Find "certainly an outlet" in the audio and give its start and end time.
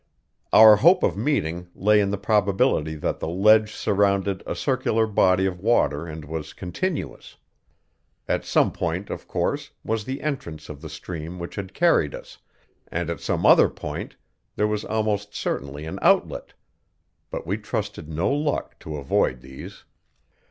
15.35-16.53